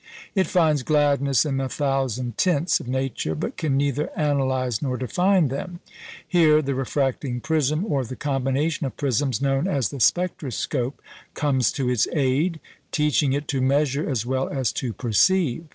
It 0.33 0.47
finds 0.47 0.81
gladness 0.81 1.45
in 1.45 1.57
the 1.57 1.69
"thousand 1.69 2.35
tints" 2.35 2.79
of 2.79 2.87
nature, 2.87 3.35
but 3.35 3.55
can 3.55 3.77
neither 3.77 4.09
analyse 4.17 4.81
nor 4.81 4.97
define 4.97 5.49
them. 5.49 5.79
Here 6.27 6.63
the 6.63 6.73
refracting 6.73 7.39
prism 7.39 7.85
or 7.85 8.03
the 8.03 8.15
combination 8.15 8.87
of 8.87 8.97
prisms 8.97 9.43
known 9.43 9.67
as 9.67 9.89
the 9.89 9.99
"spectroscope" 9.99 10.99
comes 11.35 11.71
to 11.73 11.87
its 11.87 12.07
aid, 12.13 12.59
teaching 12.91 13.33
it 13.33 13.47
to 13.49 13.61
measure 13.61 14.09
as 14.09 14.25
well 14.25 14.49
as 14.49 14.71
to 14.71 14.91
perceive. 14.91 15.65